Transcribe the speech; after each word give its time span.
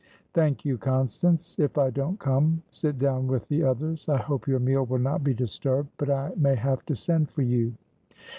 "Thank 0.33 0.65
you, 0.65 0.79
Constance. 0.79 1.59
If 1.59 1.77
I 1.77 1.91
don't 1.91 2.17
come, 2.19 2.63
sit 2.71 2.97
down 2.97 3.27
with 3.27 3.47
the 3.49 3.61
others. 3.61 4.09
I 4.09 4.17
hope 4.17 4.47
your 4.47 4.57
meal 4.59 4.83
will 4.83 4.97
not 4.97 5.23
be 5.23 5.35
disturbed, 5.35 5.89
but 5.97 6.09
I 6.09 6.31
may 6.37 6.55
have 6.55 6.83
to 6.87 6.95
send 6.95 7.29
for 7.29 7.43
you." 7.43 7.75